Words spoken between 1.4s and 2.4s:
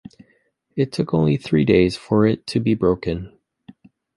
days for